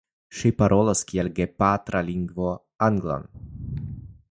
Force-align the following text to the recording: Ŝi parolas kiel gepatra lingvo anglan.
Ŝi 0.37 0.51
parolas 0.61 1.03
kiel 1.11 1.29
gepatra 1.41 2.03
lingvo 2.09 2.49
anglan. 2.89 3.31